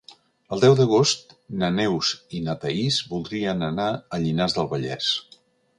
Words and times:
El 0.55 0.61
deu 0.61 0.75
d'agost 0.79 1.35
na 1.63 1.69
Neus 1.75 2.09
i 2.39 2.41
na 2.49 2.57
Thaís 2.65 2.99
voldrien 3.13 3.65
anar 3.73 3.89
a 4.19 4.25
Llinars 4.27 4.59
del 4.59 4.73
Vallès. 4.75 5.17